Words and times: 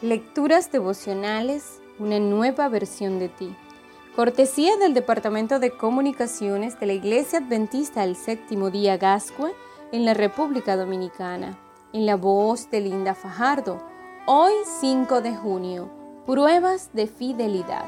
Lecturas 0.00 0.70
devocionales, 0.70 1.82
una 1.98 2.20
nueva 2.20 2.68
versión 2.68 3.18
de 3.18 3.28
ti. 3.28 3.52
Cortesía 4.14 4.76
del 4.76 4.94
Departamento 4.94 5.58
de 5.58 5.72
Comunicaciones 5.72 6.78
de 6.78 6.86
la 6.86 6.92
Iglesia 6.92 7.40
Adventista 7.40 8.02
del 8.02 8.14
Séptimo 8.14 8.70
Día 8.70 8.96
Gascue 8.96 9.52
en 9.90 10.04
la 10.04 10.14
República 10.14 10.76
Dominicana. 10.76 11.58
En 11.92 12.06
la 12.06 12.14
voz 12.14 12.70
de 12.70 12.80
Linda 12.80 13.16
Fajardo. 13.16 13.82
Hoy 14.26 14.52
5 14.80 15.20
de 15.20 15.34
junio. 15.34 15.90
Pruebas 16.26 16.90
de 16.92 17.08
fidelidad. 17.08 17.86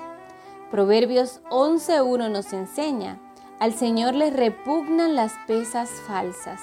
Proverbios 0.73 1.41
11.1 1.51 2.29
nos 2.29 2.53
enseña, 2.53 3.21
al 3.61 3.73
Señor 3.73 4.17
le 4.17 4.33
repugnan 4.33 5.15
las 5.15 5.35
pesas 5.47 5.89
falsas, 6.09 6.61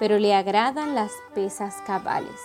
pero 0.00 0.18
le 0.18 0.34
agradan 0.34 0.96
las 0.96 1.12
pesas 1.34 1.76
cabales. 1.86 2.40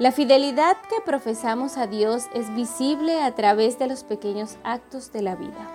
La 0.00 0.12
fidelidad 0.12 0.78
que 0.88 1.02
profesamos 1.04 1.76
a 1.76 1.86
Dios 1.86 2.24
es 2.32 2.54
visible 2.54 3.20
a 3.20 3.34
través 3.34 3.78
de 3.78 3.86
los 3.86 4.02
pequeños 4.02 4.56
actos 4.64 5.12
de 5.12 5.20
la 5.20 5.36
vida. 5.36 5.68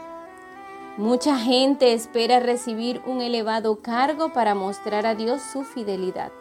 Mucha 0.97 1.37
gente 1.37 1.93
espera 1.93 2.39
recibir 2.39 3.03
un 3.05 3.21
elevado 3.21 3.83
cargo 3.83 4.33
para 4.33 4.55
mostrar 4.55 5.05
a 5.05 5.13
Dios 5.13 5.43
su 5.43 5.63
fidelidad, 5.63 6.31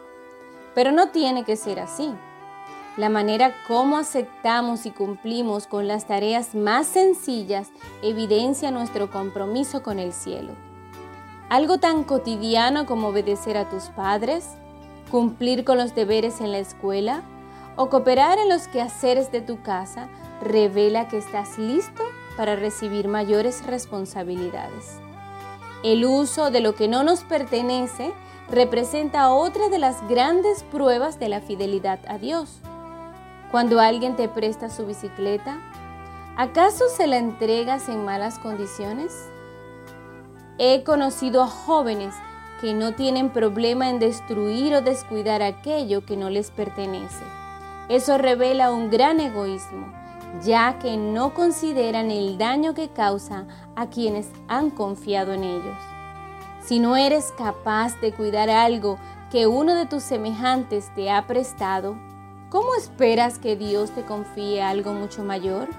pero 0.73 0.91
no 0.91 1.09
tiene 1.09 1.43
que 1.43 1.55
ser 1.55 1.79
así. 1.79 2.11
La 2.97 3.09
manera 3.09 3.53
como 3.67 3.97
aceptamos 3.97 4.87
y 4.87 4.89
cumplimos 4.89 5.67
con 5.67 5.87
las 5.87 6.07
tareas 6.07 6.55
más 6.55 6.87
sencillas 6.87 7.69
evidencia 8.01 8.71
nuestro 8.71 9.11
compromiso 9.11 9.83
con 9.83 9.99
el 9.99 10.11
cielo. 10.11 10.53
Algo 11.49 11.77
tan 11.77 12.03
cotidiano 12.03 12.87
como 12.87 13.09
obedecer 13.09 13.57
a 13.57 13.69
tus 13.69 13.89
padres, 13.89 14.47
cumplir 15.11 15.63
con 15.63 15.77
los 15.77 15.93
deberes 15.93 16.41
en 16.41 16.51
la 16.51 16.57
escuela, 16.57 17.21
o 17.75 17.89
cooperar 17.89 18.37
en 18.39 18.49
los 18.49 18.67
quehaceres 18.67 19.31
de 19.31 19.41
tu 19.41 19.61
casa 19.61 20.07
revela 20.41 21.07
que 21.07 21.17
estás 21.17 21.57
listo 21.57 22.03
para 22.37 22.55
recibir 22.55 23.07
mayores 23.07 23.65
responsabilidades. 23.65 24.97
El 25.83 26.05
uso 26.05 26.51
de 26.51 26.61
lo 26.61 26.75
que 26.75 26.87
no 26.87 27.03
nos 27.03 27.23
pertenece 27.23 28.11
representa 28.49 29.31
otra 29.31 29.69
de 29.69 29.79
las 29.79 30.07
grandes 30.07 30.63
pruebas 30.63 31.19
de 31.19 31.29
la 31.29 31.41
fidelidad 31.41 31.99
a 32.07 32.17
Dios. 32.17 32.59
Cuando 33.51 33.79
alguien 33.79 34.15
te 34.15 34.27
presta 34.27 34.69
su 34.69 34.85
bicicleta, 34.85 35.57
¿acaso 36.37 36.85
se 36.89 37.07
la 37.07 37.17
entregas 37.17 37.89
en 37.89 38.03
malas 38.05 38.39
condiciones? 38.39 39.13
He 40.57 40.83
conocido 40.83 41.43
a 41.43 41.47
jóvenes 41.47 42.15
que 42.61 42.73
no 42.73 42.93
tienen 42.93 43.29
problema 43.29 43.89
en 43.89 43.99
destruir 43.99 44.73
o 44.75 44.81
descuidar 44.81 45.41
aquello 45.41 46.05
que 46.05 46.15
no 46.15 46.29
les 46.29 46.51
pertenece 46.51 47.23
eso 47.89 48.17
revela 48.17 48.71
un 48.71 48.89
gran 48.89 49.19
egoísmo, 49.19 49.87
ya 50.43 50.79
que 50.79 50.97
no 50.97 51.33
consideran 51.33 52.11
el 52.11 52.37
daño 52.37 52.73
que 52.73 52.89
causa 52.89 53.45
a 53.75 53.87
quienes 53.87 54.27
han 54.47 54.69
confiado 54.69 55.33
en 55.33 55.43
ellos. 55.43 55.77
Si 56.63 56.79
no 56.79 56.97
eres 56.97 57.31
capaz 57.37 57.99
de 58.01 58.11
cuidar 58.11 58.49
algo 58.49 58.97
que 59.31 59.47
uno 59.47 59.75
de 59.75 59.85
tus 59.85 60.03
semejantes 60.03 60.91
te 60.95 61.11
ha 61.11 61.27
prestado, 61.27 61.95
¿cómo 62.49 62.73
esperas 62.75 63.37
que 63.37 63.55
Dios 63.55 63.91
te 63.91 64.03
confíe 64.03 64.63
algo 64.63 64.93
mucho 64.93 65.23
mayor? 65.23 65.69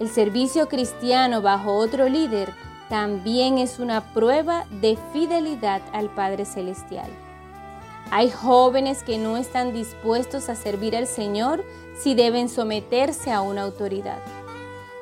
El 0.00 0.08
servicio 0.08 0.68
cristiano 0.68 1.42
bajo 1.42 1.74
otro 1.74 2.08
líder 2.08 2.52
también 2.88 3.58
es 3.58 3.78
una 3.78 4.00
prueba 4.12 4.64
de 4.80 4.98
fidelidad 5.12 5.82
al 5.92 6.08
Padre 6.08 6.44
Celestial. 6.44 7.10
Hay 8.10 8.30
jóvenes 8.30 9.02
que 9.02 9.18
no 9.18 9.36
están 9.36 9.72
dispuestos 9.72 10.48
a 10.48 10.56
servir 10.56 10.96
al 10.96 11.06
Señor 11.06 11.64
si 11.96 12.14
deben 12.14 12.48
someterse 12.48 13.30
a 13.30 13.40
una 13.40 13.62
autoridad. 13.62 14.18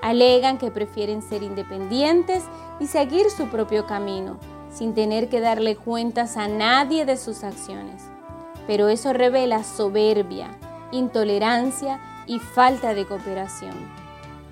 Alegan 0.03 0.59
que 0.59 0.71
prefieren 0.71 1.23
ser 1.23 1.43
independientes 1.43 2.45
y 2.81 2.87
seguir 2.87 3.31
su 3.31 3.49
propio 3.49 3.87
camino, 3.87 4.39
sin 4.71 4.95
tener 4.95 5.29
que 5.29 5.41
darle 5.41 5.75
cuentas 5.77 6.37
a 6.37 6.49
nadie 6.49 7.05
de 7.05 7.17
sus 7.17 7.45
acciones. 7.45 8.03
Pero 8.67 8.89
eso 8.89 9.13
revela 9.13 9.65
soberbia, 9.65 10.51
intolerancia 10.93 12.01
y 12.27 12.39
falta 12.39 12.95
de 12.95 13.07
cooperación. 13.07 13.75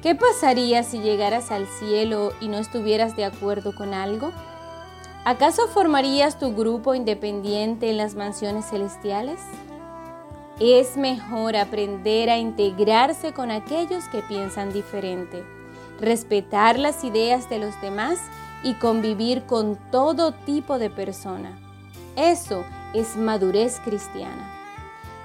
¿Qué 0.03 0.15
pasaría 0.15 0.83
si 0.83 1.01
llegaras 1.01 1.51
al 1.51 1.67
cielo 1.67 2.33
y 2.41 2.49
no 2.49 2.59
estuvieras 2.59 3.17
de 3.17 3.25
acuerdo 3.25 3.75
con 3.75 3.93
algo? 3.93 4.33
¿Acaso 5.27 5.67
formarías 5.67 6.39
tu 6.39 6.55
grupo 6.55 6.95
independiente 6.95 7.91
en 7.91 7.97
las 7.97 8.15
mansiones 8.15 8.67
celestiales? 8.67 9.41
Es 10.61 10.97
mejor 10.97 11.57
aprender 11.57 12.31
a 12.31 12.39
integrarse 12.39 13.33
con 13.33 13.51
aquellos 13.51 14.05
que 14.05 14.23
piensan 14.23 14.73
diferente, 14.73 15.43
respetar 16.01 16.79
las 16.79 17.03
ideas 17.03 17.51
de 17.51 17.59
los 17.59 17.75
demás 17.81 18.21
y 18.63 18.75
convivir 18.75 19.43
con 19.47 19.77
todo 19.91 20.31
tipo 20.31 20.79
de 20.79 20.91
persona. 20.91 21.59
Eso 22.15 22.65
es 22.95 23.17
madurez 23.17 23.81
cristiana. 23.81 24.49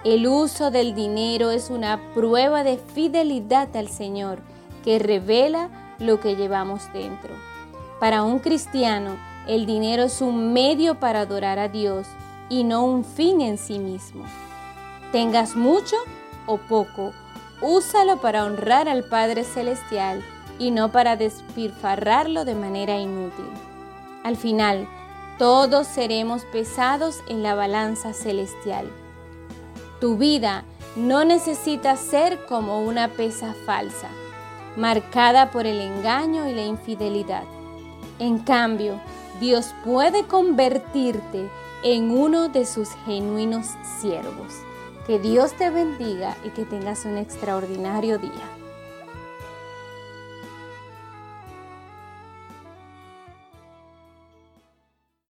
El 0.03 0.25
uso 0.25 0.72
del 0.72 0.95
dinero 0.95 1.51
es 1.51 1.69
una 1.69 2.00
prueba 2.16 2.63
de 2.63 2.78
fidelidad 2.79 3.78
al 3.78 3.88
Señor 3.88 4.39
que 4.83 4.97
revela 4.97 5.69
lo 6.00 6.19
que 6.19 6.35
llevamos 6.35 6.91
dentro. 6.91 7.35
Para 8.01 8.23
un 8.23 8.39
cristiano, 8.39 9.16
el 9.45 9.67
dinero 9.67 10.06
es 10.06 10.22
un 10.22 10.53
medio 10.53 10.95
para 10.95 11.19
adorar 11.19 11.59
a 11.59 11.67
Dios 11.67 12.07
y 12.50 12.63
no 12.63 12.84
un 12.84 13.06
fin 13.06 13.41
en 13.41 13.59
sí 13.59 13.78
mismo. 13.78 14.23
Tengas 15.12 15.56
mucho 15.56 15.95
o 16.47 16.57
poco, 16.57 17.13
úsalo 17.62 18.17
para 18.17 18.44
honrar 18.45 18.89
al 18.89 19.03
Padre 19.03 19.44
Celestial 19.44 20.25
y 20.57 20.72
no 20.72 20.91
para 20.91 21.16
despilfarrarlo 21.16 22.44
de 22.44 22.56
manera 22.56 22.97
inútil. 22.97 23.45
Al 24.23 24.35
final, 24.35 24.88
todos 25.38 25.85
seremos 25.85 26.44
pesados 26.45 27.19
en 27.28 27.44
la 27.44 27.53
balanza 27.53 28.13
celestial. 28.13 28.89
Tu 30.00 30.18
vida 30.18 30.66
no 30.95 31.23
necesita 31.23 31.95
ser 31.97 32.47
como 32.47 32.81
una 32.81 33.09
pesa 33.09 33.53
falsa, 33.68 34.09
marcada 34.75 35.51
por 35.51 35.68
el 35.68 35.79
engaño 35.79 36.50
y 36.50 36.56
la 36.56 36.66
infidelidad. 36.66 37.44
En 38.20 38.40
cambio, 38.40 39.00
Dios 39.40 39.74
puede 39.84 40.26
convertirte 40.26 41.50
en 41.84 42.12
uno 42.12 42.50
de 42.50 42.66
sus 42.66 42.90
genuinos 43.06 43.68
siervos. 44.00 44.54
Que 45.08 45.20
Dios 45.20 45.54
te 45.54 45.70
bendiga 45.70 46.38
y 46.46 46.50
que 46.50 46.64
tengas 46.66 47.06
un 47.06 47.18
extraordinario 47.18 48.20
día. 48.20 48.61